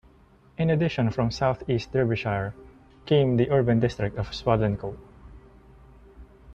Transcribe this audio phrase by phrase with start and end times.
[0.57, 2.55] In addition from South East Derbyshire
[3.05, 4.97] came the Urban District of Swadlincote.